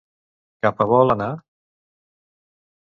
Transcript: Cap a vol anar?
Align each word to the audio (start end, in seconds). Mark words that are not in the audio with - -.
Cap 0.67 0.81
a 0.85 0.89
vol 0.93 1.15
anar? 1.17 1.29